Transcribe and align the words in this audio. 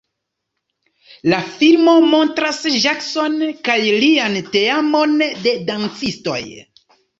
La 1.33 1.41
filmo 1.57 1.93
montras 2.13 2.63
Jackson 2.87 3.37
kaj 3.69 3.77
lian 4.07 4.41
teamon 4.57 5.17
de 5.47 5.57
dancistoj. 5.71 6.43